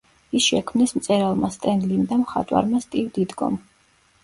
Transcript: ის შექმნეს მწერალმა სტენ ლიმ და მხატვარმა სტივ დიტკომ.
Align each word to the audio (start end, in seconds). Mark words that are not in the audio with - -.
ის 0.37 0.45
შექმნეს 0.45 0.93
მწერალმა 0.99 1.51
სტენ 1.57 1.85
ლიმ 1.91 2.09
და 2.15 2.19
მხატვარმა 2.23 2.83
სტივ 2.89 3.15
დიტკომ. 3.21 3.63